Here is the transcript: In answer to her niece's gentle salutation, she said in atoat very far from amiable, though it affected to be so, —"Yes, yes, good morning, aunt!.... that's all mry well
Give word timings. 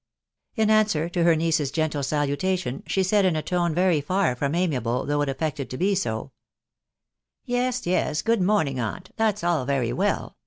In 0.55 0.71
answer 0.71 1.09
to 1.09 1.23
her 1.25 1.35
niece's 1.35 1.69
gentle 1.69 2.01
salutation, 2.01 2.81
she 2.87 3.03
said 3.03 3.23
in 3.23 3.35
atoat 3.35 3.75
very 3.75 4.01
far 4.01 4.35
from 4.35 4.55
amiable, 4.55 5.05
though 5.05 5.21
it 5.21 5.29
affected 5.29 5.69
to 5.69 5.77
be 5.77 5.93
so, 5.93 6.31
—"Yes, 7.45 7.85
yes, 7.85 8.23
good 8.23 8.41
morning, 8.41 8.79
aunt!.... 8.79 9.11
that's 9.15 9.43
all 9.43 9.63
mry 9.67 9.93
well 9.93 10.37